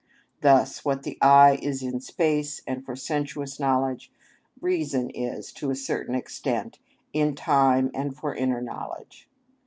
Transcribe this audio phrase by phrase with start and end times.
[0.41, 4.11] Thus what the eye is in space and for sensuous knowledge,
[4.59, 6.79] reason is, to a certain extent,
[7.13, 9.29] in time and for inner knowledge.